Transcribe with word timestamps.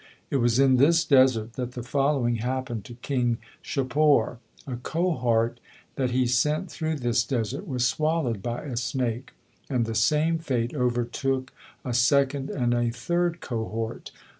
It 0.31 0.37
was 0.37 0.57
in 0.57 0.77
this 0.77 1.05
desert 1.05 1.53
that 1.53 1.73
the 1.73 1.83
following 1.83 2.37
happened 2.37 2.85
to 2.85 2.95
King 2.95 3.37
Shapor: 3.61 4.39
A 4.65 4.77
cohort 4.77 5.59
that 5.95 6.09
he 6.09 6.25
sent 6.25 6.71
through 6.71 6.95
this 6.95 7.23
desert 7.23 7.67
was 7.67 7.85
swallowed 7.87 8.41
by 8.41 8.63
a 8.63 8.77
snake, 8.77 9.33
and 9.69 9.85
the 9.85 9.93
same 9.93 10.39
fate 10.39 10.73
overtook 10.73 11.53
a 11.85 11.93
second 11.93 12.49
and 12.49 12.73
a 12.73 12.89
third 12.89 13.41
cohort. 13.41 14.11